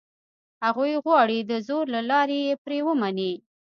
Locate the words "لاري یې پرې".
2.09-2.79